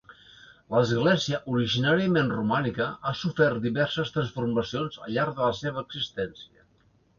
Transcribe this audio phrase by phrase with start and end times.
[0.75, 6.69] L'església, originàriament romànica, ha sofert diverses transformacions al llarg de la seva existència.